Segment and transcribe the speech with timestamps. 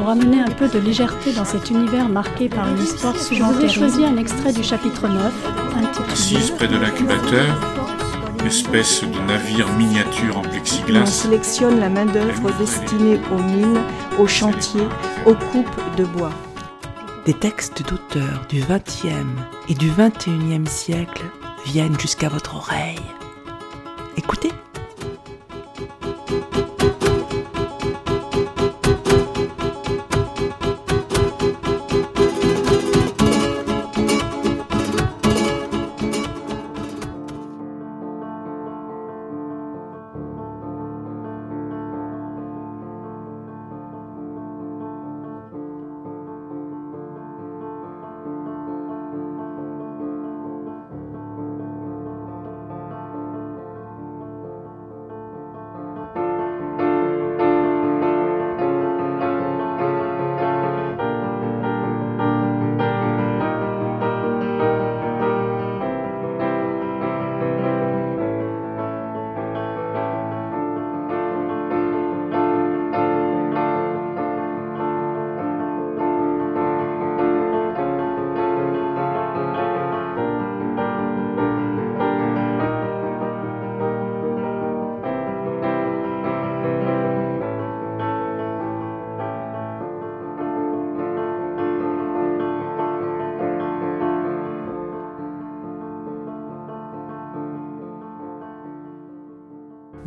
[0.00, 3.58] pour amener un peu de légèreté dans cet univers marqué par une histoire souvent Je
[3.58, 5.32] vous ai choisi un extrait du chapitre 9,
[5.76, 7.44] intitulé Assise près de l'incubateur,
[8.46, 11.02] espèce de navire miniature en plexiglas.
[11.02, 13.82] On sélectionne la main-d'œuvre destinée aux mines,
[14.18, 14.88] aux chantiers,
[15.26, 16.32] aux coupes de bois.
[17.26, 19.06] Des textes d'auteurs du XXe
[19.68, 21.24] et du XXIe siècle
[21.66, 22.96] viennent jusqu'à votre oreille.
[24.16, 24.50] Écoutez.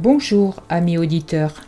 [0.04, 1.64] Bonjour, amis auditeurs.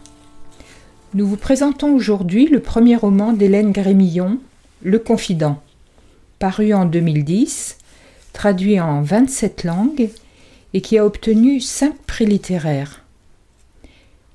[1.14, 4.42] Nous vous présentons aujourd'hui le premier roman d'Hélène Grémillon,
[4.84, 5.64] Le Confident,
[6.38, 7.78] paru en 2010,
[8.34, 10.10] traduit en 27 langues
[10.74, 13.06] et qui a obtenu 5 prix littéraires.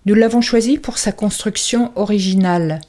[0.07, 2.81] Nous l'avons choisi pour sa construction originale,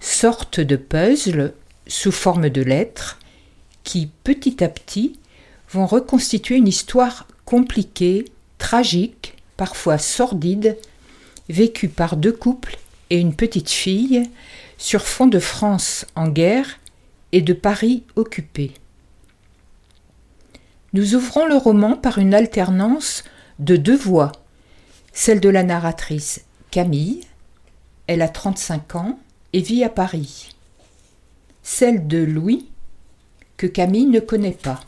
[0.00, 1.54] sorte de puzzle
[1.86, 3.20] sous forme de lettres
[3.84, 5.16] qui, petit à petit,
[5.70, 8.24] vont reconstituer une histoire compliquée,
[8.58, 10.78] tragique, parfois sordide,
[11.50, 12.78] vécue par deux couples
[13.10, 14.22] et une petite fille,
[14.78, 16.78] sur fond de France en guerre
[17.32, 18.72] et de Paris occupé.
[20.94, 23.22] Nous ouvrons le roman par une alternance
[23.58, 24.32] de deux voix,
[25.12, 27.26] celle de la narratrice Camille,
[28.06, 29.18] elle a 35 ans
[29.52, 30.56] et vit à Paris,
[31.62, 32.66] celle de Louis,
[33.58, 34.80] que Camille ne connaît pas.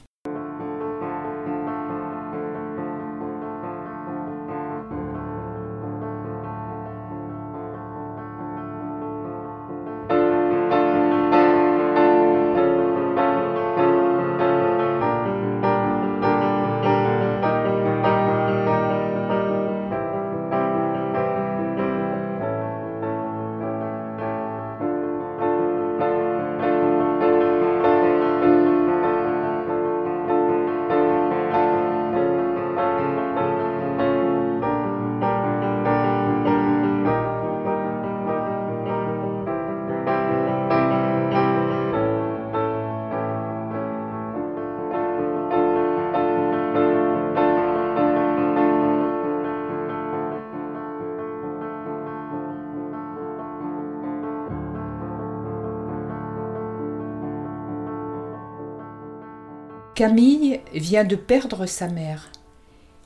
[60.02, 62.32] Camille vient de perdre sa mère,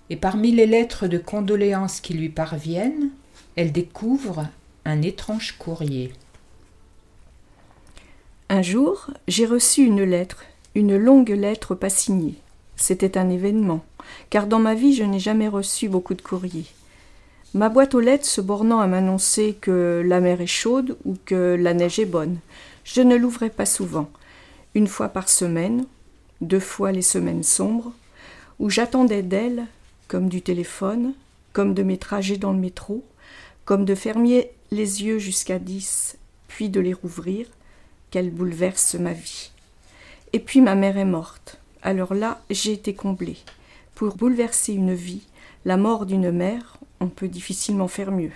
[0.09, 3.11] et parmi les lettres de condoléances qui lui parviennent,
[3.55, 4.47] elle découvre
[4.87, 6.15] un étrange courrier.
[8.49, 12.37] Un jour, j'ai reçu une lettre, une longue lettre pas signée.
[12.77, 13.85] C'était un événement,
[14.31, 16.73] car dans ma vie je n'ai jamais reçu beaucoup de courriers.
[17.53, 21.59] Ma boîte aux lettres se bornant à m'annoncer que la mer est chaude ou que
[21.61, 22.39] la neige est bonne.
[22.85, 24.09] Je ne l'ouvrais pas souvent.
[24.75, 25.85] Une fois par semaine,
[26.41, 27.93] deux fois les semaines sombres,
[28.59, 29.67] où j'attendais d'elle,
[30.09, 31.15] comme du téléphone,
[31.53, 33.05] comme de mes trajets dans le métro,
[33.65, 36.19] comme de fermer les yeux jusqu'à dix,
[36.49, 37.47] puis de les rouvrir,
[38.11, 39.51] qu'elle bouleverse ma vie.
[40.33, 41.59] Et puis ma mère est morte.
[41.83, 43.39] Alors là, j'ai été comblée.
[43.95, 45.23] Pour bouleverser une vie,
[45.65, 48.33] la mort d'une mère, on peut difficilement faire mieux.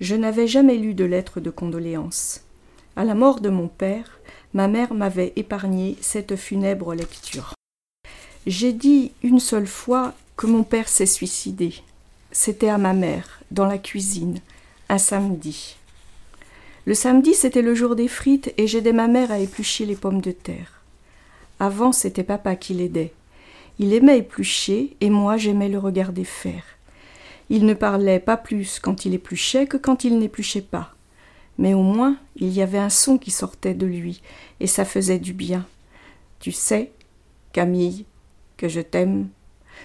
[0.00, 2.42] Je n'avais jamais lu de lettres de condoléances.
[2.96, 4.15] À la mort de mon père,
[4.56, 7.52] ma mère m'avait épargné cette funèbre lecture.
[8.46, 11.74] J'ai dit une seule fois que mon père s'est suicidé.
[12.32, 14.38] C'était à ma mère, dans la cuisine,
[14.88, 15.76] un samedi.
[16.86, 20.22] Le samedi, c'était le jour des frites et j'aidais ma mère à éplucher les pommes
[20.22, 20.80] de terre.
[21.60, 23.12] Avant, c'était papa qui l'aidait.
[23.78, 26.64] Il aimait éplucher et moi j'aimais le regarder faire.
[27.50, 30.95] Il ne parlait pas plus quand il épluchait que quand il n'épluchait pas.
[31.58, 34.22] Mais au moins il y avait un son qui sortait de lui,
[34.60, 35.66] et ça faisait du bien.
[36.38, 36.92] Tu sais,
[37.52, 38.04] Camille,
[38.56, 39.28] que je t'aime.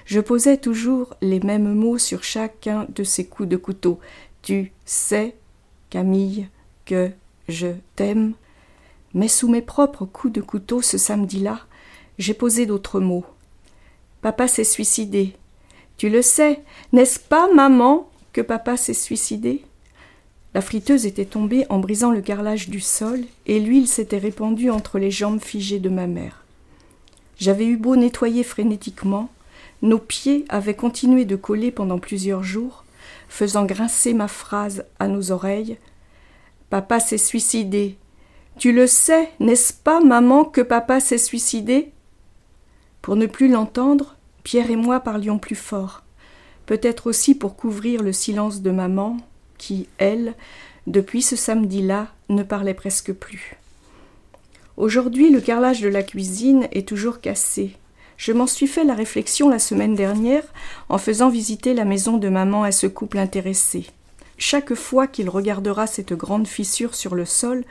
[0.05, 3.99] Je posais toujours les mêmes mots sur chacun de ces coups de couteau.
[4.41, 5.35] Tu sais,
[5.89, 6.47] Camille,
[6.85, 7.11] que
[7.47, 8.33] je t'aime.
[9.13, 11.61] Mais sous mes propres coups de couteau ce samedi-là,
[12.17, 13.25] j'ai posé d'autres mots.
[14.21, 15.35] Papa s'est suicidé.
[15.97, 16.61] Tu le sais,
[16.93, 19.63] n'est-ce pas, maman, que papa s'est suicidé?
[20.53, 24.99] La friteuse était tombée en brisant le carrelage du sol, et l'huile s'était répandue entre
[24.99, 26.43] les jambes figées de ma mère.
[27.37, 29.29] J'avais eu beau nettoyer frénétiquement,
[29.81, 32.83] nos pieds avaient continué de coller pendant plusieurs jours,
[33.29, 35.77] faisant grincer ma phrase à nos oreilles.
[36.69, 37.97] Papa s'est suicidé.
[38.59, 41.93] Tu le sais, n'est-ce pas, maman, que papa s'est suicidé?
[43.01, 46.03] Pour ne plus l'entendre, Pierre et moi parlions plus fort,
[46.65, 49.17] peut-être aussi pour couvrir le silence de maman,
[49.61, 50.33] qui, elle,
[50.87, 53.57] depuis ce samedi-là, ne parlait presque plus.
[54.75, 57.77] Aujourd'hui, le carrelage de la cuisine est toujours cassé.
[58.17, 60.43] Je m'en suis fait la réflexion la semaine dernière
[60.89, 63.85] en faisant visiter la maison de maman à ce couple intéressé.
[64.39, 67.63] Chaque fois qu'il regardera cette grande fissure sur le sol,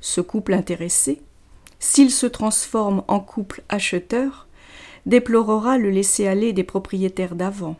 [0.00, 1.20] ce couple intéressé,
[1.80, 4.46] s'il se transforme en couple acheteur,
[5.06, 7.76] déplorera le laisser-aller des propriétaires d'avant.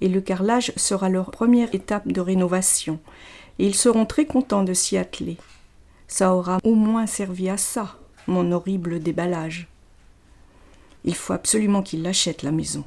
[0.00, 3.00] Et le carrelage sera leur première étape de rénovation,
[3.58, 5.38] et ils seront très contents de s'y atteler.
[6.08, 7.96] Ça aura au moins servi à ça,
[8.26, 9.68] mon horrible déballage.
[11.04, 12.84] Il faut absolument qu'ils l'achètent, la maison.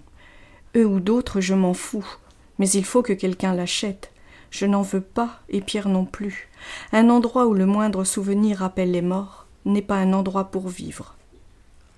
[0.76, 2.06] Eux ou d'autres, je m'en fous,
[2.60, 4.12] mais il faut que quelqu'un l'achète.
[4.52, 6.50] Je n'en veux pas, et Pierre non plus.
[6.92, 11.16] Un endroit où le moindre souvenir rappelle les morts n'est pas un endroit pour vivre.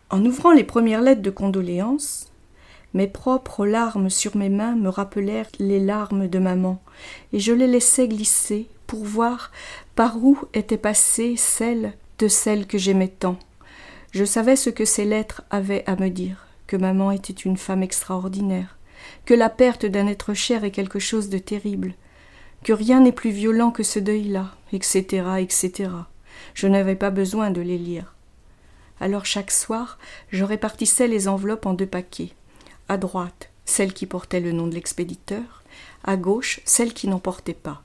[0.09, 2.30] En ouvrant les premières lettres de condoléances,
[2.93, 6.81] mes propres larmes sur mes mains me rappelèrent les larmes de maman,
[7.33, 9.51] et je les laissai glisser pour voir
[9.95, 13.37] par où était passée celle de celle que j'aimais tant.
[14.11, 17.83] Je savais ce que ces lettres avaient à me dire, que maman était une femme
[17.83, 18.77] extraordinaire,
[19.25, 21.93] que la perte d'un être cher est quelque chose de terrible,
[22.63, 25.89] que rien n'est plus violent que ce deuil-là, etc., etc.
[26.53, 28.13] Je n'avais pas besoin de les lire.
[28.99, 29.97] Alors chaque soir,
[30.29, 32.33] je répartissais les enveloppes en deux paquets.
[32.91, 35.63] À droite, celle qui portait le nom de l'expéditeur,
[36.03, 37.83] à gauche, celle qui n'en portait pas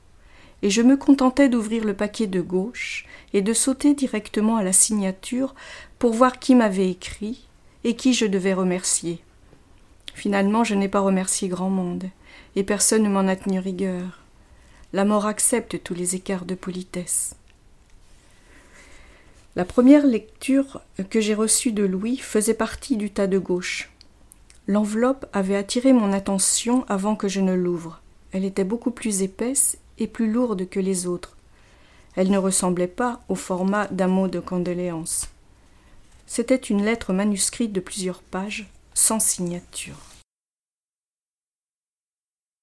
[0.62, 4.72] et je me contentais d'ouvrir le paquet de gauche et de sauter directement à la
[4.72, 5.54] signature
[5.98, 7.46] pour voir qui m'avait écrit
[7.84, 9.20] et qui je devais remercier.
[10.14, 12.04] Finalement, je n'ai pas remercié grand monde,
[12.56, 14.22] et personne ne m'en a tenu rigueur.
[14.92, 17.36] La mort accepte tous les écarts de politesse.
[19.56, 20.80] La première lecture
[21.10, 23.90] que j'ai reçue de Louis faisait partie du tas de gauche.
[24.68, 28.00] L'enveloppe avait attiré mon attention avant que je ne l'ouvre.
[28.32, 31.36] Elle était beaucoup plus épaisse et plus lourde que les autres.
[32.16, 35.28] Elle ne ressemblait pas au format d'un mot de condoléance.
[36.26, 39.96] C'était une lettre manuscrite de plusieurs pages, sans signature.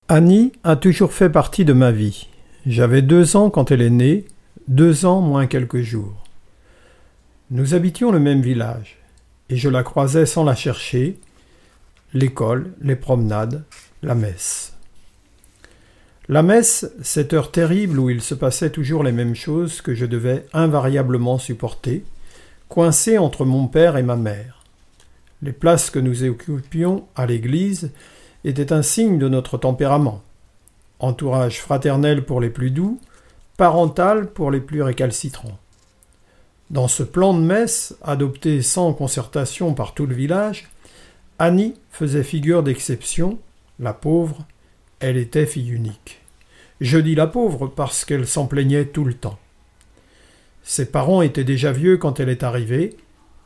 [0.09, 2.27] Annie a toujours fait partie de ma vie.
[2.65, 4.25] J'avais deux ans quand elle est née,
[4.67, 6.23] deux ans moins quelques jours.
[7.51, 8.97] Nous habitions le même village,
[9.49, 11.19] et je la croisais sans la chercher,
[12.13, 13.63] l'école, les promenades,
[14.01, 14.73] la messe.
[16.29, 20.05] La messe, cette heure terrible où il se passait toujours les mêmes choses que je
[20.05, 22.05] devais invariablement supporter,
[22.69, 24.63] coincé entre mon père et ma mère.
[25.41, 27.91] Les places que nous occupions à l'église
[28.45, 30.21] étaient un signe de notre tempérament.
[30.99, 33.01] Entourage fraternel pour les plus doux,
[33.57, 35.59] parental pour les plus récalcitrants.
[36.69, 40.69] Dans ce plan de messe, adopté sans concertation par tout le village,
[41.39, 43.39] Annie faisait figure d'exception,
[43.79, 44.45] la pauvre,
[44.99, 46.21] elle était fille unique.
[46.79, 49.39] Je dis la pauvre parce qu'elle s'en plaignait tout le temps.
[50.63, 52.95] Ses parents étaient déjà vieux quand elle est arrivée,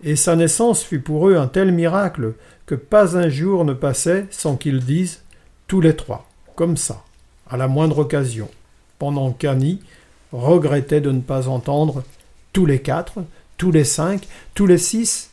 [0.04, 2.34] et sa naissance fut pour eux un tel miracle
[2.66, 5.24] que pas un jour ne passait sans qu'ils disent
[5.68, 7.04] tous les trois, comme ça,
[7.50, 8.50] à la moindre occasion,
[9.00, 9.82] pendant qu'Annie
[10.32, 12.04] regrettait de ne pas entendre
[12.54, 13.20] tous les quatre,
[13.58, 15.32] tous les cinq, tous les six.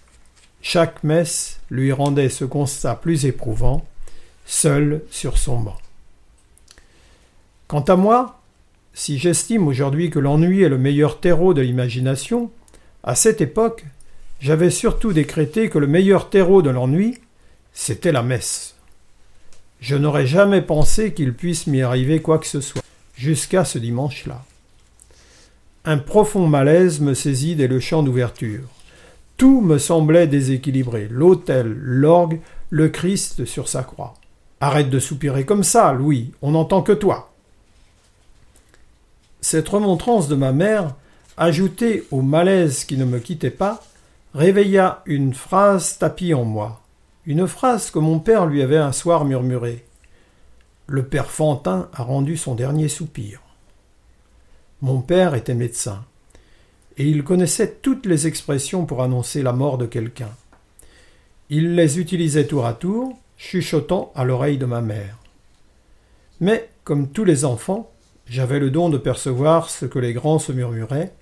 [0.66, 3.86] Chaque messe lui rendait ce constat plus éprouvant,
[4.46, 5.76] seul sur son banc.
[7.68, 8.40] Quant à moi,
[8.94, 12.50] si j'estime aujourd'hui que l'ennui est le meilleur terreau de l'imagination,
[13.02, 13.84] à cette époque,
[14.40, 17.18] j'avais surtout décrété que le meilleur terreau de l'ennui,
[17.74, 18.76] C'était la messe.
[19.80, 22.82] Je n'aurais jamais pensé qu'il puisse m'y arriver quoi que ce soit,
[23.16, 24.42] jusqu'à ce dimanche-là.
[25.84, 28.70] Un profond malaise me saisit dès le chant d'ouverture.
[29.36, 34.14] Tout me semblait déséquilibré, l'autel, l'orgue, le Christ sur sa croix.
[34.60, 37.32] Arrête de soupirer comme ça, Louis, on n'entend que toi.
[39.40, 40.94] Cette remontrance de ma mère,
[41.36, 43.82] ajoutée au malaise qui ne me quittait pas,
[44.34, 46.80] réveilla une phrase tapie en moi,
[47.26, 49.84] une phrase que mon père lui avait un soir murmurée.
[50.86, 53.40] Le père Fantin a rendu son dernier soupir.
[54.80, 56.04] Mon père était médecin,
[56.96, 60.30] et il connaissait toutes les expressions pour annoncer la mort de quelqu'un.
[61.50, 65.18] Il les utilisait tour à tour, chuchotant à l'oreille de ma mère.
[66.40, 67.90] Mais, comme tous les enfants,
[68.26, 71.12] j'avais le don de percevoir ce que les grands se murmuraient,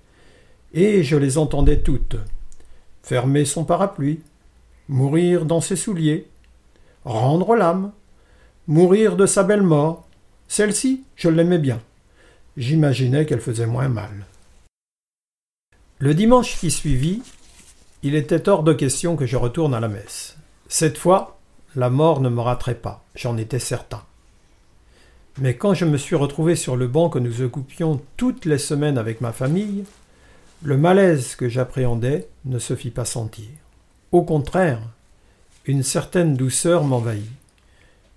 [0.74, 2.16] et je les entendais toutes.
[3.02, 4.20] Fermer son parapluie,
[4.88, 6.28] mourir dans ses souliers,
[7.04, 7.92] rendre l'âme,
[8.66, 10.06] mourir de sa belle mort.
[10.48, 11.80] Celle-ci, je l'aimais bien
[12.56, 14.26] j'imaginais qu'elle faisait moins mal.
[16.02, 17.22] Le dimanche qui suivit,
[18.02, 20.36] il était hors de question que je retourne à la messe.
[20.66, 21.38] Cette fois,
[21.76, 24.02] la mort ne me raterait pas, j'en étais certain.
[25.38, 28.98] Mais quand je me suis retrouvé sur le banc que nous occupions toutes les semaines
[28.98, 29.84] avec ma famille,
[30.64, 33.46] le malaise que j'appréhendais ne se fit pas sentir.
[34.10, 34.80] Au contraire,
[35.66, 37.30] une certaine douceur m'envahit.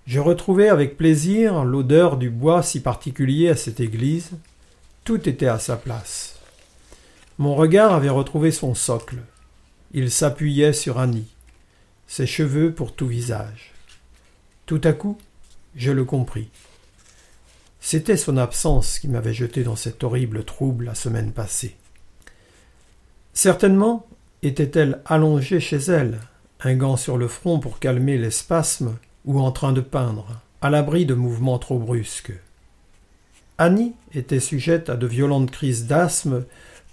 [0.08, 4.32] Je retrouvai avec plaisir l'odeur du bois si particulier à cette église.
[5.04, 6.35] Tout était à sa place.
[7.38, 9.18] Mon regard avait retrouvé son socle.
[9.92, 11.28] Il s'appuyait sur Annie,
[12.08, 13.74] ses cheveux pour tout visage.
[14.66, 15.18] Tout à coup,
[15.76, 16.50] je le compris.
[17.82, 21.76] C'était son absence qui m'avait jeté dans cet horrible trouble la semaine passée.
[23.34, 24.08] Certainement
[24.42, 26.20] était-elle allongée chez elle,
[26.62, 30.70] un gant sur le front pour calmer les spasmes ou en train de peindre, à
[30.70, 32.34] l'abri de mouvements trop brusques.
[33.58, 36.46] Annie était sujette à de violentes crises d'asthme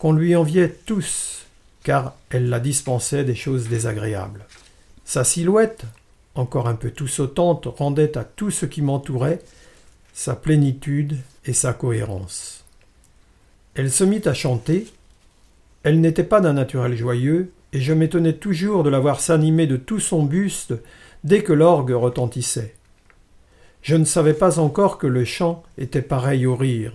[0.02, 1.46] qu'on lui enviait tous,
[1.84, 4.44] car elle la dispensait des choses désagréables.
[5.04, 5.84] Sa silhouette,
[6.34, 9.38] encore un peu tout sautante, rendait à tout ce qui m'entourait
[10.12, 12.64] sa plénitude et sa cohérence.
[13.76, 14.88] Elle se mit à chanter.
[15.84, 19.76] Elle n'était pas d'un naturel joyeux, et je m'étonnais toujours de la voir s'animer de
[19.76, 20.74] tout son buste
[21.22, 22.74] dès que l'orgue retentissait.
[23.82, 26.92] Je ne savais pas encore que le chant était pareil au rire,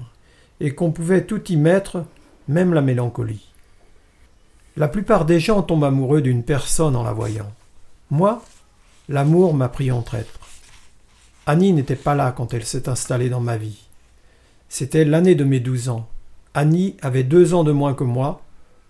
[0.60, 2.04] et qu'on pouvait tout y mettre,
[2.48, 3.46] même la mélancolie.
[4.76, 7.52] La plupart des gens tombent amoureux d'une personne en la voyant.
[8.12, 8.44] Moi,
[9.10, 10.40] l'amour m'a pris en traître.
[11.46, 13.86] Annie n'était pas là quand elle s'est installée dans ma vie.
[14.70, 16.08] C'était l'année de mes douze ans.
[16.54, 18.42] Annie avait deux ans de moins que moi,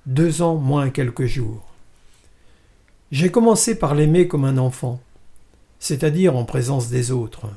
[0.06, 1.66] deux ans moins quelques jours.
[3.12, 5.00] J'ai commencé par l'aimer comme un enfant
[5.80, 7.48] c'est-à-dire en présence des autres.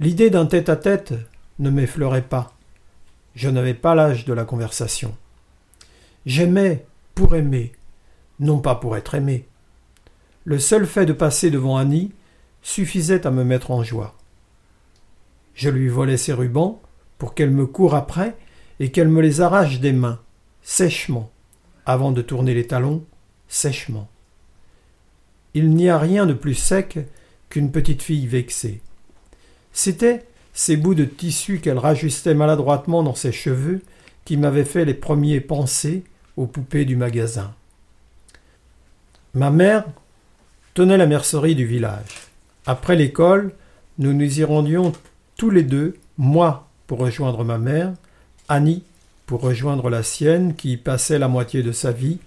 [0.00, 1.14] L'idée d'un tête-à-tête
[1.58, 2.52] ne m'effleurait pas.
[3.34, 5.16] Je n'avais pas l'âge de la conversation.
[6.26, 6.84] J'aimais
[7.14, 7.72] pour aimer,
[8.40, 9.46] non pas pour être aimé.
[10.44, 12.12] Le seul fait de passer devant Annie
[12.62, 14.14] suffisait à me mettre en joie.
[15.54, 16.80] Je lui volais ses rubans
[17.18, 18.36] pour qu'elle me coure après
[18.80, 20.20] et qu'elle me les arrache des mains,
[20.62, 21.30] sèchement,
[21.86, 23.04] avant de tourner les talons,
[23.48, 24.08] sèchement.
[25.54, 26.98] Il n'y a rien de plus sec
[27.48, 28.80] qu'une petite fille vexée.
[29.72, 33.82] C'étaient ces bouts de tissu qu'elle rajustait maladroitement dans ses cheveux
[34.24, 36.04] qui m'avaient fait les premiers penser
[36.36, 37.54] aux poupées du magasin.
[39.34, 39.84] Ma mère
[40.74, 42.28] tenait la mercerie du village.
[42.66, 43.54] Après l'école,
[43.98, 44.92] nous nous y rendions
[45.36, 47.92] tous les deux, moi pour rejoindre ma mère,
[48.48, 48.84] Annie
[49.26, 52.18] pour rejoindre la sienne qui y passait la moitié de sa vie,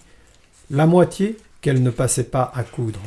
[0.72, 3.00] la moitié qu'elle ne passait pas à coudre.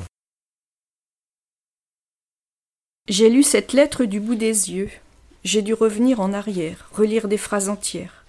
[3.08, 4.90] J'ai lu cette lettre du bout des yeux.
[5.44, 8.24] J'ai dû revenir en arrière, relire des phrases entières.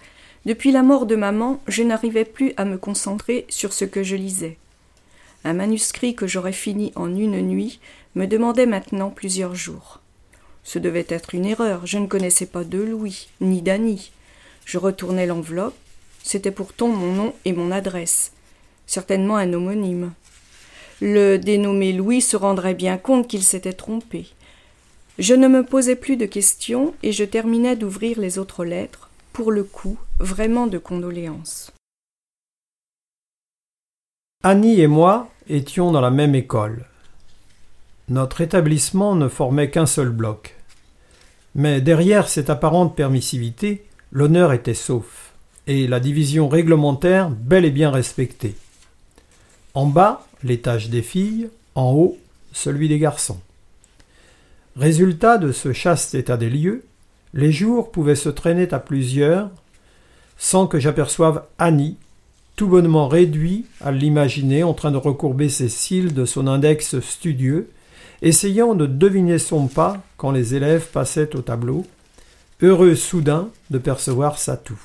[0.46, 4.16] Depuis la mort de maman, je n'arrivais plus à me concentrer sur ce que je
[4.16, 4.56] lisais.
[5.44, 7.80] Un manuscrit que j'aurais fini en une nuit
[8.14, 10.00] me demandait maintenant plusieurs jours.
[10.62, 14.12] Ce devait être une erreur, je ne connaissais pas de Louis, ni d'Annie.
[14.64, 15.76] Je retournai l'enveloppe,
[16.22, 18.32] c'était pourtant mon nom et mon adresse,
[18.86, 20.12] certainement un homonyme.
[21.00, 24.26] Le dénommé Louis se rendrait bien compte qu'il s'était trompé.
[25.20, 29.52] Je ne me posais plus de questions et je terminais d'ouvrir les autres lettres, pour
[29.52, 31.70] le coup, vraiment de condoléances.
[34.42, 36.86] Annie et moi étions dans la même école.
[38.08, 40.56] Notre établissement ne formait qu'un seul bloc.
[41.54, 45.34] Mais derrière cette apparente permissivité, l'honneur était sauf,
[45.66, 48.54] et la division réglementaire bel et bien respectée.
[49.74, 52.16] En bas, l'étage des filles, en haut,
[52.52, 53.40] celui des garçons.
[54.76, 56.84] Résultat de ce chaste état des lieux,
[57.34, 59.50] les jours pouvaient se traîner à plusieurs,
[60.38, 61.96] sans que j'aperçoive Annie,
[62.56, 67.70] tout bonnement réduit à l'imaginer en train de recourber ses cils de son index studieux,
[68.22, 71.86] essayant de deviner son pas quand les élèves passaient au tableau,
[72.62, 74.80] heureux soudain de percevoir sa toux.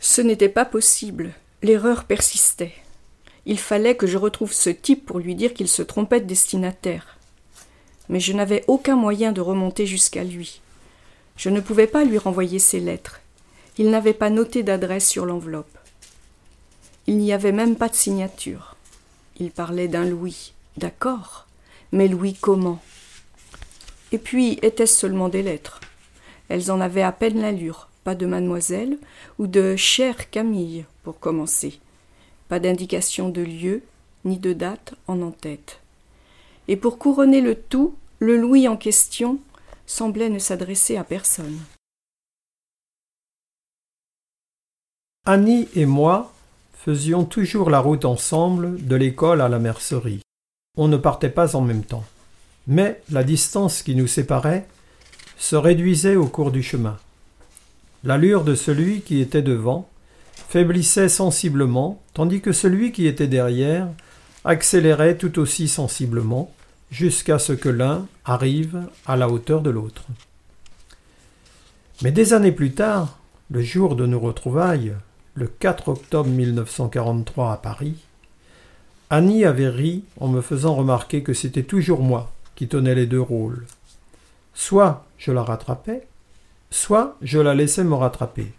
[0.00, 1.32] Ce n'était pas possible.
[1.62, 2.74] L'erreur persistait.
[3.46, 7.18] Il fallait que je retrouve ce type pour lui dire qu'il se trompait de destinataire.
[8.08, 10.60] Mais je n'avais aucun moyen de remonter jusqu'à lui.
[11.36, 13.20] Je ne pouvais pas lui renvoyer ses lettres.
[13.78, 15.78] Il n'avait pas noté d'adresse sur l'enveloppe.
[17.06, 18.76] Il n'y avait même pas de signature.
[19.38, 20.52] Il parlait d'un Louis.
[20.76, 21.46] D'accord.
[21.90, 22.80] Mais Louis comment?
[24.12, 25.80] Et puis, était-ce seulement des lettres?
[26.48, 27.88] Elles en avaient à peine l'allure.
[28.04, 28.98] Pas de mademoiselle
[29.38, 31.80] ou de chère Camille, pour commencer.
[32.52, 33.80] Pas d'indication de lieu
[34.26, 35.80] ni de date en en-tête.
[36.68, 39.38] Et pour couronner le tout, le Louis en question
[39.86, 41.58] semblait ne s'adresser à personne.
[45.24, 46.34] Annie et moi
[46.74, 50.20] faisions toujours la route ensemble de l'école à la mercerie.
[50.76, 52.04] On ne partait pas en même temps.
[52.66, 54.68] Mais la distance qui nous séparait
[55.38, 56.98] se réduisait au cours du chemin.
[58.04, 59.88] L'allure de celui qui était devant
[60.52, 63.88] faiblissait sensiblement, tandis que celui qui était derrière
[64.44, 66.52] accélérait tout aussi sensiblement,
[66.90, 70.04] jusqu'à ce que l'un arrive à la hauteur de l'autre.
[72.02, 73.18] Mais des années plus tard,
[73.50, 74.92] le jour de nos retrouvailles,
[75.36, 77.96] le 4 octobre 1943 à Paris,
[79.08, 83.22] Annie avait ri en me faisant remarquer que c'était toujours moi qui tenais les deux
[83.22, 83.64] rôles.
[84.52, 86.06] Soit je la rattrapais,
[86.70, 88.52] soit je la laissais me rattraper.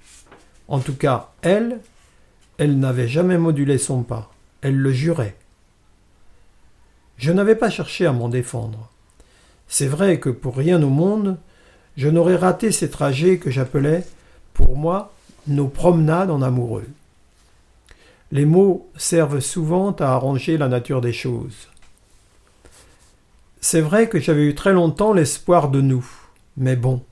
[0.67, 1.79] En tout cas, elle,
[2.57, 5.35] elle n'avait jamais modulé son pas, elle le jurait.
[7.17, 8.89] Je n'avais pas cherché à m'en défendre.
[9.67, 11.37] C'est vrai que pour rien au monde,
[11.97, 14.05] je n'aurais raté ces trajets que j'appelais,
[14.53, 15.13] pour moi,
[15.47, 16.87] nos promenades en amoureux.
[18.31, 21.69] Les mots servent souvent à arranger la nature des choses.
[23.61, 26.05] C'est vrai que j'avais eu très longtemps l'espoir de nous,
[26.57, 27.03] mais bon,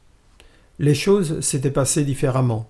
[0.79, 2.69] les choses s'étaient passées différemment.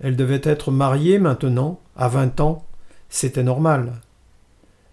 [0.00, 2.66] Elle devait être mariée maintenant, à vingt ans,
[3.08, 4.00] c'était normal.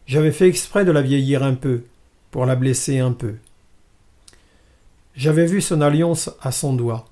[0.05, 1.83] J'avais fait exprès de la vieillir un peu,
[2.31, 3.35] pour la blesser un peu.
[5.15, 7.05] J'avais vu son alliance à son doigt.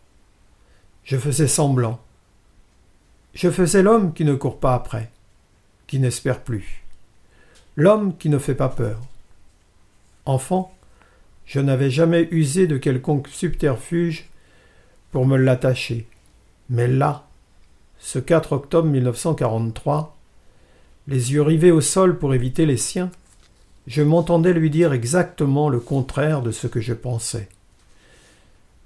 [1.04, 1.99] Je faisais semblant.
[3.34, 5.10] Je faisais l'homme qui ne court pas après,
[5.88, 6.84] qui n'espère plus,
[7.75, 8.99] l'homme qui ne fait pas peur.
[10.25, 10.73] Enfant,
[11.45, 14.30] je n'avais jamais usé de quelconque subterfuge
[15.12, 16.08] pour me l'attacher.
[16.69, 17.25] Mais là,
[18.02, 20.18] ce 4 octobre 1943,
[21.08, 23.12] les yeux rivés au sol pour éviter les siens,
[23.86, 27.48] je m'entendais lui dire exactement le contraire de ce que je pensais.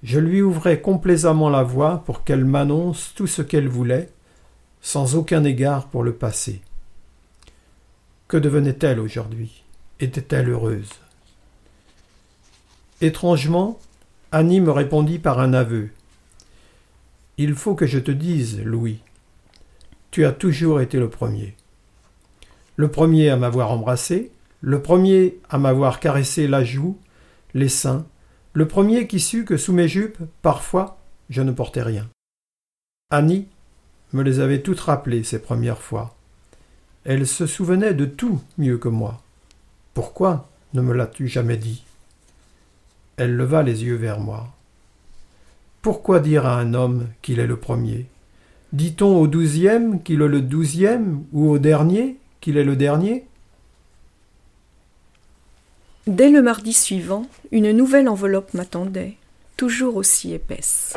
[0.04, 4.10] Je lui ouvrais complaisamment la voie pour qu'elle m'annonce tout ce qu'elle voulait,
[4.82, 6.62] sans aucun égard pour le passé.
[8.28, 9.64] Que devenait-elle aujourd'hui?
[10.02, 10.90] Était-elle heureuse?
[13.00, 13.80] Étrangement,
[14.34, 15.90] Annie me répondit par un aveu,
[17.38, 19.00] il faut que je te dise, Louis,
[20.16, 21.58] tu as toujours été le premier.
[22.78, 26.98] Le premier à m'avoir embrassé, le premier à m'avoir caressé la joue,
[27.54, 28.06] les seins,
[28.54, 31.00] le premier qui sut que sous mes jupes, parfois,
[31.30, 32.08] je ne portais rien.
[33.10, 33.50] Annie
[34.14, 36.16] me les avait toutes rappelées ces premières fois.
[37.04, 39.22] Elle se souvenait de tout mieux que moi.
[39.94, 41.84] Pourquoi ne me l'as-tu jamais dit?
[43.18, 44.48] Elle leva les yeux vers moi.
[45.82, 48.06] Pourquoi dire à un homme qu'il est le premier?
[48.76, 53.24] Dit-on au douzième qu'il est le douzième ou au dernier qu'il est le dernier?
[56.08, 59.14] Dès le mardi suivant, une nouvelle enveloppe m'attendait,
[59.56, 60.94] toujours aussi épaisse.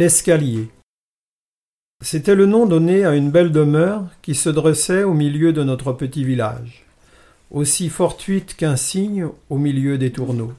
[0.00, 0.68] L'escalier.
[2.04, 5.92] C'était le nom donné à une belle demeure qui se dressait au milieu de notre
[5.92, 6.86] petit village,
[7.50, 10.52] aussi fortuite qu'un cygne au milieu des tourneaux.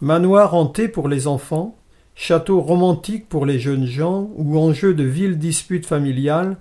[0.00, 1.78] Manoir hanté pour les enfants,
[2.16, 6.56] château romantique pour les jeunes gens ou enjeu de viles disputes familiales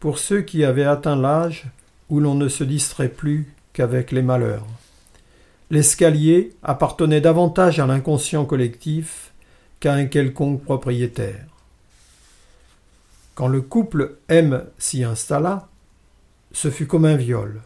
[0.00, 1.64] pour ceux qui avaient atteint l'âge
[2.10, 4.66] où l'on ne se distrait plus qu'avec les malheurs.
[5.70, 9.32] L'escalier appartenait davantage à l'inconscient collectif
[9.84, 11.46] quelconque propriétaire.
[13.34, 15.68] Quand le couple M s'y installa,
[16.52, 17.62] ce fut comme un viol.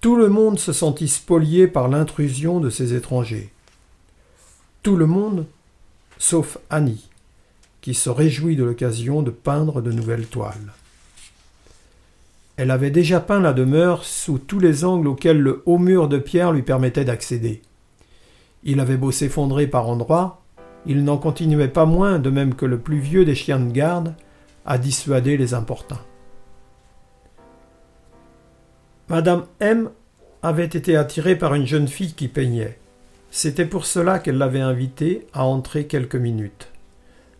[0.00, 3.52] Tout le monde se sentit spolié par l'intrusion de ces étrangers.
[4.82, 5.46] Tout le monde,
[6.18, 7.08] sauf Annie,
[7.80, 10.72] qui se réjouit de l'occasion de peindre de nouvelles toiles.
[12.56, 16.18] Elle avait déjà peint la demeure sous tous les angles auxquels le haut mur de
[16.18, 17.62] pierre lui permettait d'accéder.
[18.64, 20.42] Il avait beau s'effondrer par endroits,
[20.86, 24.14] il n'en continuait pas moins, de même que le plus vieux des chiens de garde,
[24.64, 26.00] à dissuader les importuns.
[29.08, 29.90] Madame M
[30.42, 32.78] avait été attirée par une jeune fille qui peignait.
[33.30, 36.68] C'était pour cela qu'elle l'avait invitée à entrer quelques minutes,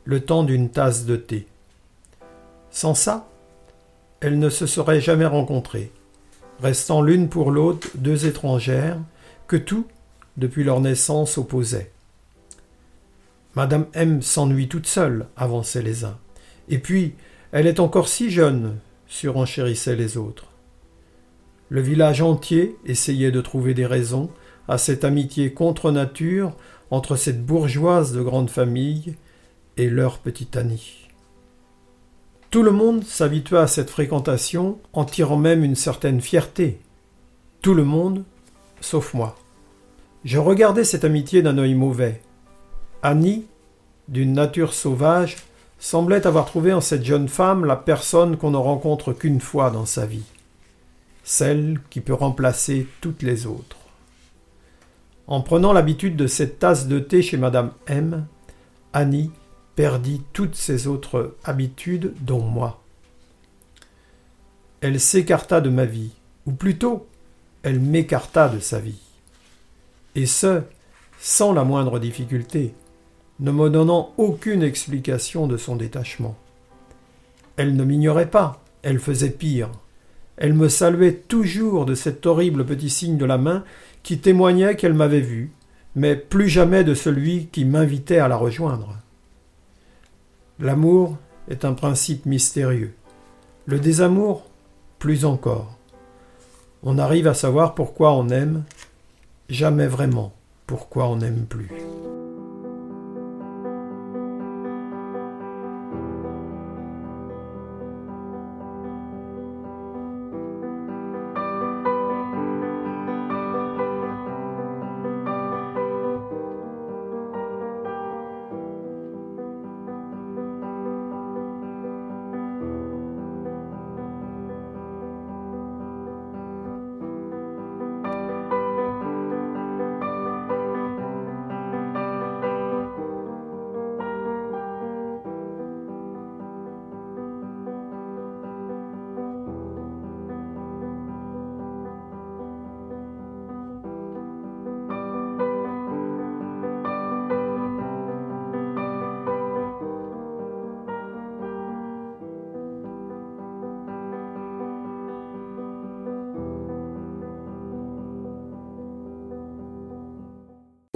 [0.04, 1.46] le temps d'une tasse de thé.
[2.70, 3.28] Sans ça,
[4.20, 5.92] elles ne se seraient jamais rencontrées,
[6.60, 8.98] restant l'une pour l'autre deux étrangères
[9.46, 9.86] que tout,
[10.36, 11.90] depuis leur naissance, opposait.
[13.58, 16.16] Madame M s'ennuie toute seule, avançaient les uns.
[16.68, 17.14] Et puis,
[17.50, 18.76] elle est encore si jeune,
[19.08, 20.52] surenchérissaient les autres.
[21.68, 24.30] Le village entier essayait de trouver des raisons
[24.68, 26.54] à cette amitié contre nature
[26.92, 29.16] entre cette bourgeoise de grande famille
[29.76, 31.08] et leur petite Annie.
[32.50, 36.78] Tout le monde s'habitua à cette fréquentation en tirant même une certaine fierté.
[37.60, 38.22] Tout le monde,
[38.80, 39.36] sauf moi.
[40.24, 42.22] Je regardais cette amitié d'un œil mauvais.
[43.02, 43.46] Annie,
[44.08, 45.36] d'une nature sauvage,
[45.78, 49.86] semblait avoir trouvé en cette jeune femme la personne qu'on ne rencontre qu'une fois dans
[49.86, 50.24] sa vie,
[51.22, 53.76] celle qui peut remplacer toutes les autres.
[55.26, 58.26] En prenant l'habitude de cette tasse de thé chez Madame M,
[58.92, 59.30] Annie
[59.76, 62.82] perdit toutes ses autres habitudes, dont moi.
[64.80, 66.10] Elle s'écarta de ma vie,
[66.46, 67.06] ou plutôt,
[67.62, 69.00] elle m'écarta de sa vie.
[70.14, 70.62] Et ce,
[71.20, 72.74] sans la moindre difficulté,
[73.40, 76.36] ne me donnant aucune explication de son détachement.
[77.56, 79.70] Elle ne m'ignorait pas, elle faisait pire.
[80.36, 83.64] Elle me saluait toujours de cet horrible petit signe de la main
[84.02, 85.52] qui témoignait qu'elle m'avait vu,
[85.94, 88.96] mais plus jamais de celui qui m'invitait à la rejoindre.
[90.60, 91.16] L'amour
[91.48, 92.94] est un principe mystérieux.
[93.66, 94.44] Le désamour,
[94.98, 95.76] plus encore.
[96.82, 98.64] On arrive à savoir pourquoi on aime,
[99.48, 100.32] jamais vraiment
[100.68, 101.70] pourquoi on n'aime plus.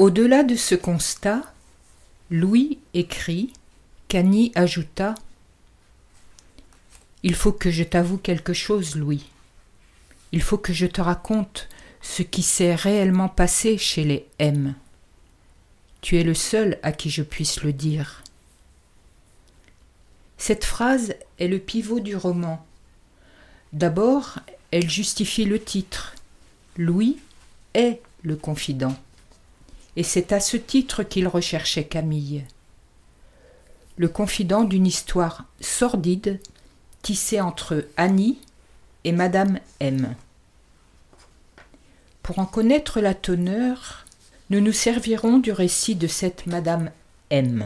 [0.02, 1.42] Au-delà de ce constat,
[2.28, 3.52] Louis écrit
[4.08, 5.14] qu'Annie ajouta
[7.22, 9.30] Il faut que je t'avoue quelque chose, Louis.
[10.32, 11.68] Il faut que je te raconte
[12.00, 14.74] ce qui s'est réellement passé chez les M.
[16.00, 18.24] Tu es le seul à qui je puisse le dire.
[20.36, 22.66] Cette phrase est le pivot du roman.
[23.72, 24.40] D'abord,
[24.72, 26.16] elle justifie le titre.
[26.76, 27.18] Louis
[27.74, 28.96] est le confident
[29.96, 32.44] et c'est à ce titre qu'il recherchait Camille.
[33.96, 36.40] Le confident d'une histoire sordide
[37.02, 38.38] tissée entre Annie
[39.04, 40.14] et Madame M.
[42.22, 44.06] Pour en connaître la teneur,
[44.50, 46.90] nous nous servirons du récit de cette Madame
[47.30, 47.64] M.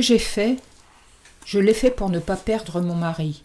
[0.00, 0.56] j'ai fait,
[1.44, 3.42] je l'ai fait pour ne pas perdre mon mari.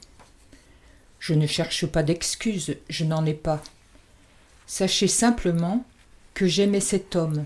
[1.19, 3.61] Je ne cherche pas d'excuses, je n'en ai pas.
[4.67, 5.85] Sachez simplement
[6.33, 7.45] que j'aimais cet homme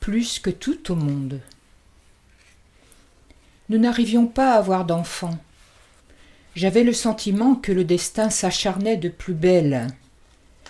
[0.00, 1.40] plus que tout au monde.
[3.68, 5.38] Nous n'arrivions pas à avoir d'enfants.
[6.56, 9.86] J'avais le sentiment que le destin s'acharnait de plus belle.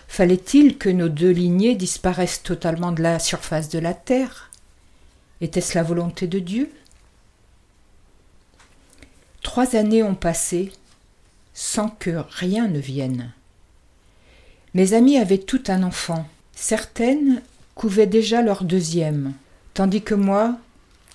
[0.09, 4.51] Fallait-il que nos deux lignées disparaissent totalement de la surface de la terre?
[5.41, 6.71] Était-ce la volonté de Dieu?
[9.43, 10.73] Trois années ont passé
[11.55, 13.33] sans que rien ne vienne.
[14.75, 16.27] Mes amies avaient tout un enfant.
[16.55, 17.43] Certaines
[17.75, 19.33] couvaient déjà leur deuxième,
[19.75, 20.59] tandis que moi,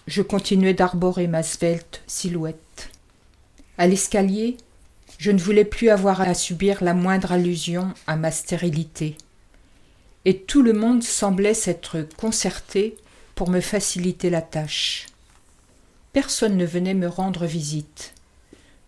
[0.07, 2.89] je continuais d'arborer ma svelte silhouette.
[3.77, 4.57] À l'escalier,
[5.17, 9.15] je ne voulais plus avoir à subir la moindre allusion à ma stérilité.
[10.25, 12.97] Et tout le monde semblait s'être concerté
[13.35, 15.05] pour me faciliter la tâche.
[16.11, 18.14] Personne ne venait me rendre visite.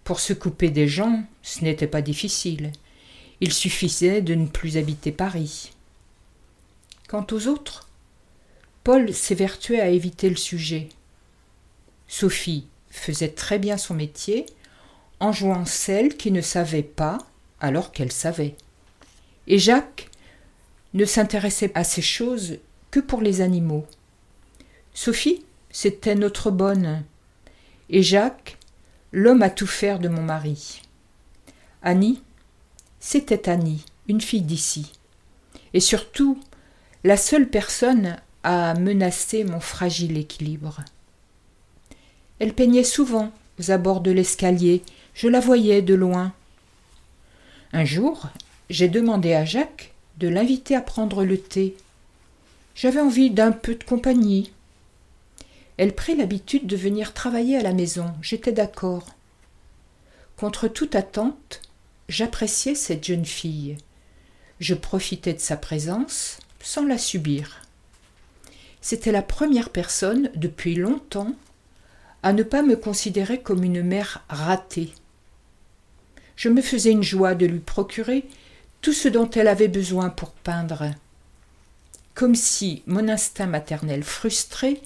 [0.08, 2.72] Pour se couper des gens, ce n'était pas difficile.
[3.41, 5.74] Il suffisait de ne plus habiter Paris.
[7.10, 7.89] Quant aux autres,
[8.86, 10.88] Paul s'évertuait à éviter le sujet.
[12.08, 14.46] Sophie faisait très bien son métier,
[15.20, 17.17] en jouant celle qui ne savait pas
[17.60, 18.56] alors qu'elle savait.
[19.48, 20.10] Et Jacques
[20.93, 22.60] ne s'intéressait à ces choses
[22.91, 23.86] que pour les animaux.
[24.93, 27.04] Sophie, c'était notre bonne,
[27.89, 28.58] et Jacques
[29.12, 30.82] l'homme à tout faire de mon mari.
[31.82, 32.22] Annie,
[33.00, 34.91] c'était Annie, une fille d'ici,
[35.74, 36.39] et surtout
[37.04, 40.82] la seule personne à menacer mon fragile équilibre.
[42.39, 46.34] Elle peignait souvent aux abords de l'escalier, je la voyais de loin.
[47.74, 48.28] Un jour,
[48.70, 51.76] j'ai demandé à Jacques de l'inviter à prendre le thé.
[52.76, 54.52] J'avais envie d'un peu de compagnie.
[55.78, 58.13] Elle prit l'habitude de venir travailler à la maison.
[58.22, 59.06] J'étais d'accord.
[60.36, 61.62] Contre toute attente,
[62.10, 63.78] j'appréciais cette jeune fille.
[64.60, 67.62] Je profitais de sa présence sans la subir.
[68.82, 71.34] C'était la première personne depuis longtemps
[72.24, 74.94] à ne pas me considérer comme une mère ratée.
[76.36, 78.26] Je me faisais une joie de lui procurer
[78.82, 80.92] tout ce dont elle avait besoin pour peindre,
[82.13, 84.82] comme si mon instinct maternel frustré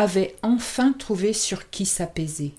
[0.00, 2.54] avait enfin trouvé sur qui s'apaiser.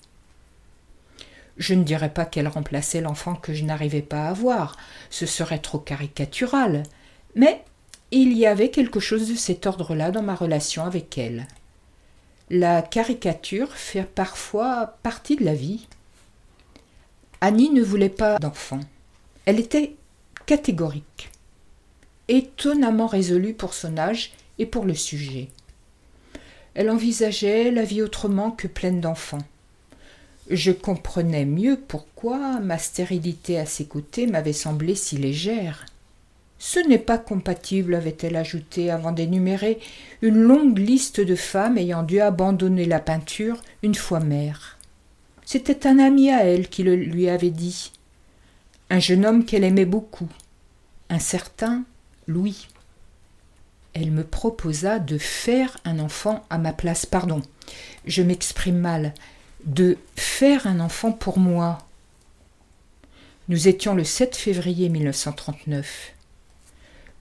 [1.56, 4.76] Je ne dirais pas qu'elle remplaçait l'enfant que je n'arrivais pas à avoir,
[5.10, 6.84] ce serait trop caricatural,
[7.34, 7.64] mais
[8.12, 11.48] il y avait quelque chose de cet ordre-là dans ma relation avec elle.
[12.48, 15.88] La caricature fait parfois partie de la vie.
[17.40, 18.80] Annie ne voulait pas d'enfant.
[19.46, 19.96] Elle était
[20.46, 21.32] catégorique,
[22.28, 25.48] étonnamment résolue pour son âge et pour le sujet.
[26.74, 29.42] Elle envisageait la vie autrement que pleine d'enfants.
[30.50, 35.86] Je comprenais mieux pourquoi ma stérilité à ses côtés m'avait semblé si légère.
[36.58, 39.80] Ce n'est pas compatible, avait-elle ajouté avant d'énumérer
[40.20, 44.78] une longue liste de femmes ayant dû abandonner la peinture une fois mère.
[45.44, 47.92] C'était un ami à elle qui le lui avait dit.
[48.90, 50.28] Un jeune homme qu'elle aimait beaucoup.
[51.10, 51.84] Un certain
[52.28, 52.68] Louis
[53.94, 57.06] elle me proposa de faire un enfant à ma place.
[57.06, 57.42] Pardon,
[58.06, 59.14] je m'exprime mal.
[59.64, 61.78] De faire un enfant pour moi.
[63.48, 66.14] Nous étions le 7 février 1939.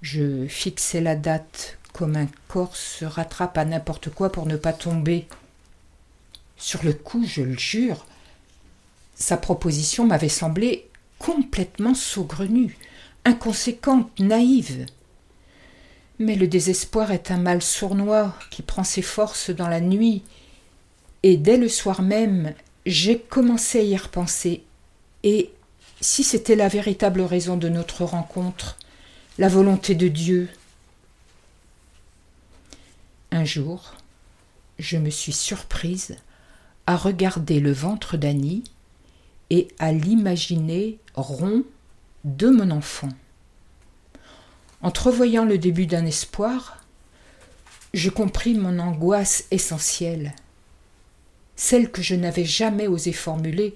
[0.01, 4.73] Je fixais la date comme un corps se rattrape à n'importe quoi pour ne pas
[4.73, 5.27] tomber.
[6.57, 8.05] Sur le coup, je le jure,
[9.15, 10.88] sa proposition m'avait semblé
[11.19, 12.77] complètement saugrenue,
[13.25, 14.86] inconséquente, naïve.
[16.21, 20.21] Mais le désespoir est un mal sournois qui prend ses forces dans la nuit,
[21.23, 22.53] et dès le soir même,
[22.86, 24.62] j'ai commencé à y repenser.
[25.23, 25.49] Et
[25.99, 28.77] si c'était la véritable raison de notre rencontre,
[29.39, 30.47] la volonté de Dieu
[33.31, 33.95] Un jour,
[34.77, 36.17] je me suis surprise
[36.86, 38.63] à regarder le ventre d'Annie
[39.49, 41.63] et à l'imaginer rond
[42.25, 43.10] de mon enfant.
[44.83, 46.83] Entrevoyant le début d'un espoir,
[47.93, 50.33] je compris mon angoisse essentielle,
[51.55, 53.75] celle que je n'avais jamais osé formuler,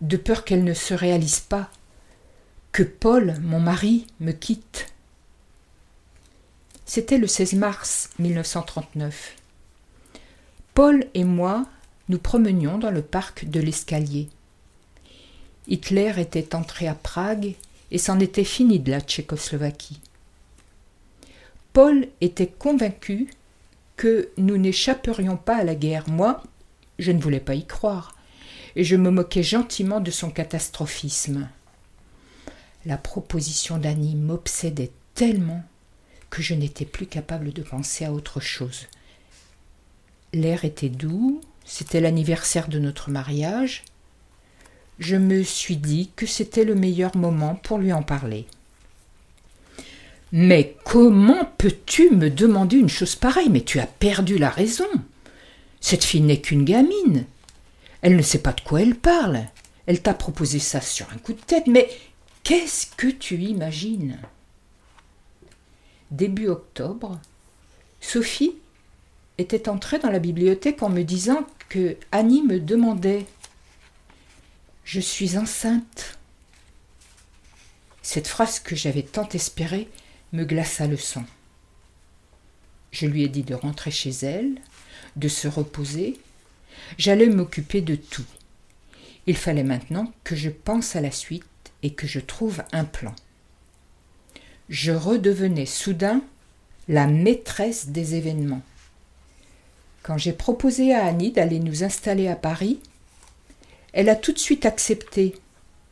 [0.00, 1.70] de peur qu'elle ne se réalise pas,
[2.72, 4.86] que Paul, mon mari, me quitte.
[6.86, 9.36] C'était le 16 mars 1939.
[10.74, 11.66] Paul et moi
[12.08, 14.28] nous promenions dans le parc de l'Escalier.
[15.68, 17.54] Hitler était entré à Prague
[17.92, 20.00] et c'en était fini de la Tchécoslovaquie.
[21.72, 23.30] Paul était convaincu
[23.96, 26.08] que nous n'échapperions pas à la guerre.
[26.08, 26.42] Moi,
[26.98, 28.14] Je ne voulais pas y croire,
[28.76, 31.48] et je me moquais gentiment de son catastrophisme.
[32.84, 35.64] La proposition d'Annie m'obsédait tellement
[36.30, 38.86] que je n'étais plus capable de penser à autre chose.
[40.32, 43.84] L'air était doux, c'était l'anniversaire de notre mariage.
[44.98, 48.46] Je me suis dit que c'était le meilleur moment pour lui en parler.
[50.32, 53.50] Mais comment peux-tu me demander une chose pareille?
[53.50, 54.88] Mais tu as perdu la raison.
[55.80, 57.26] Cette fille n'est qu'une gamine.
[58.00, 59.46] Elle ne sait pas de quoi elle parle.
[59.84, 61.88] Elle t'a proposé ça sur un coup de tête, mais
[62.44, 64.18] qu'est-ce que tu imagines?
[66.10, 67.20] Début octobre,
[68.00, 68.54] Sophie
[69.38, 73.26] était entrée dans la bibliothèque en me disant que Annie me demandait
[74.84, 76.18] Je suis enceinte.
[78.02, 79.88] Cette phrase que j'avais tant espérée
[80.32, 81.24] me glaça le sang.
[82.90, 84.54] Je lui ai dit de rentrer chez elle,
[85.16, 86.18] de se reposer.
[86.98, 88.24] J'allais m'occuper de tout.
[89.26, 91.44] Il fallait maintenant que je pense à la suite
[91.82, 93.14] et que je trouve un plan.
[94.68, 96.22] Je redevenais soudain
[96.88, 98.62] la maîtresse des événements.
[100.02, 102.80] Quand j'ai proposé à Annie d'aller nous installer à Paris,
[103.92, 105.34] elle a tout de suite accepté.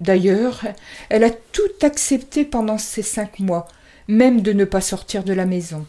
[0.01, 0.65] D'ailleurs,
[1.11, 3.69] elle a tout accepté pendant ces cinq mois,
[4.11, 5.87] même de ne pas sortir de la maison.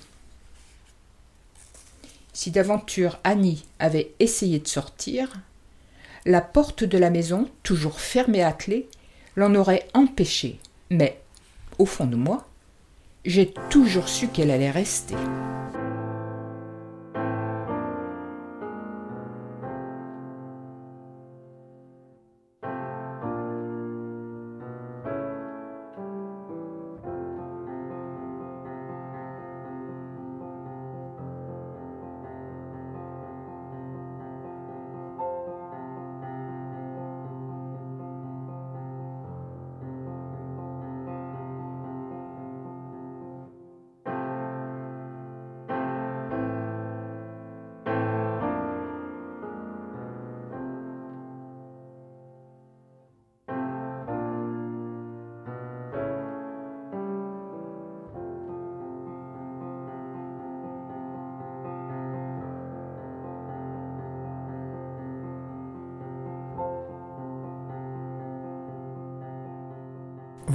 [2.33, 5.33] Si d'aventure Annie avait essayé de sortir,
[6.25, 8.87] la porte de la maison, toujours fermée à clé,
[9.35, 10.59] l'en aurait empêchée.
[10.91, 11.19] Mais,
[11.79, 12.47] au fond de moi,
[13.25, 15.15] j'ai toujours su qu'elle allait rester.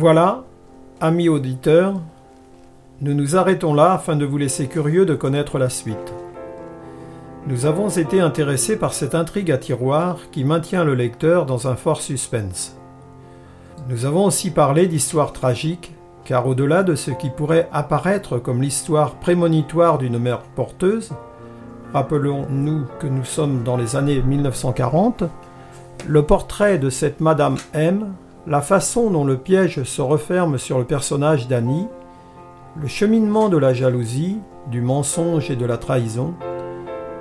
[0.08, 0.44] Voilà,
[1.00, 1.94] amis auditeurs,
[3.00, 6.14] nous nous arrêtons là afin de vous laisser curieux de connaître la suite.
[7.48, 11.74] Nous avons été intéressés par cette intrigue à tiroir qui maintient le lecteur dans un
[11.74, 12.76] fort suspense.
[13.88, 15.92] Nous avons aussi parlé d'histoire tragique,
[16.24, 21.10] car au-delà de ce qui pourrait apparaître comme l'histoire prémonitoire d'une mère porteuse,
[21.92, 25.24] rappelons-nous que nous sommes dans les années 1940,
[26.06, 28.12] le portrait de cette Madame M
[28.46, 31.88] la façon dont le piège se referme sur le personnage d'Annie,
[32.80, 34.38] le cheminement de la jalousie,
[34.70, 36.34] du mensonge et de la trahison,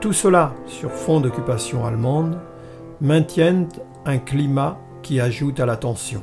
[0.02, 2.38] tout cela sur fond d'occupation allemande,
[3.02, 3.68] maintiennent
[4.06, 6.22] un climat qui ajoute à la tension.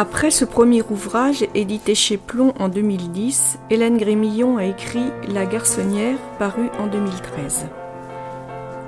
[0.00, 6.16] Après ce premier ouvrage, édité chez Plomb en 2010, Hélène Grémillon a écrit La garçonnière,
[6.38, 7.66] paru en 2013.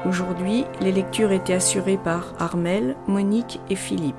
[0.08, 4.16] Aujourd'hui, les lectures étaient assurées par Armel, Monique et Philippe.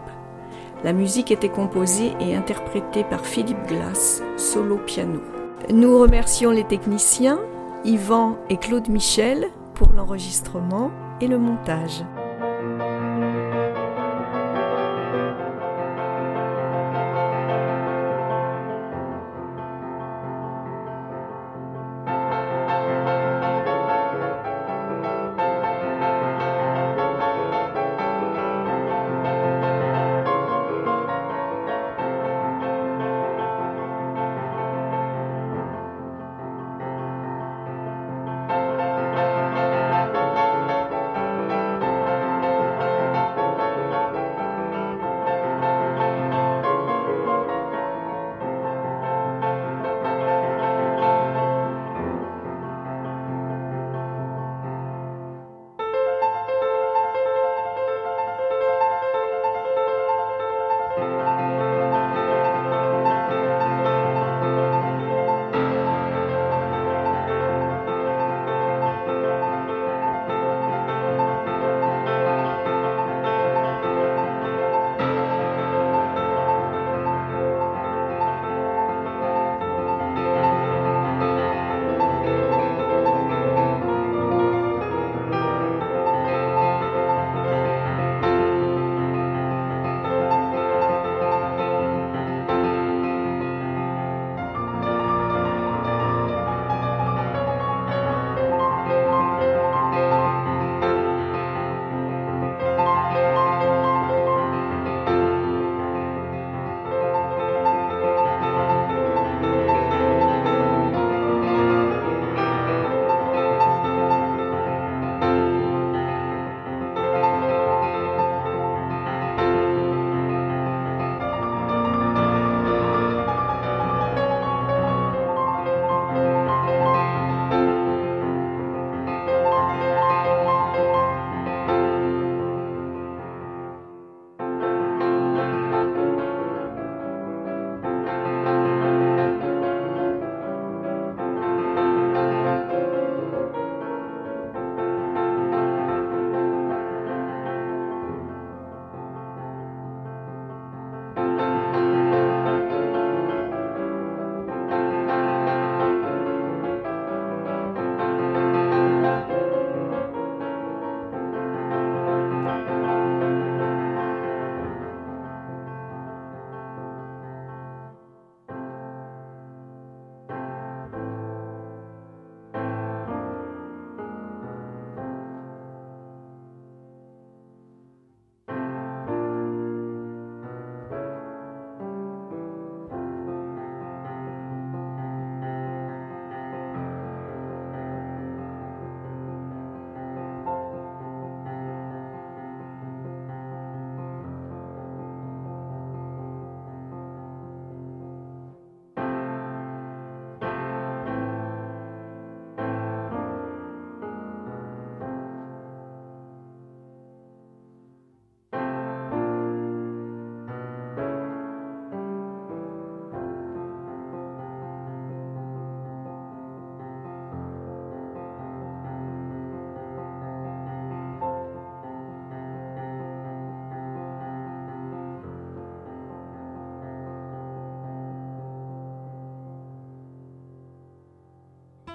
[0.84, 5.20] La musique était composée et interprétée par Philippe Glass, solo piano.
[5.74, 7.40] Nous remercions les techniciens,
[7.86, 10.92] Yvan et Claude Michel, pour l'enregistrement
[11.22, 12.04] et le montage.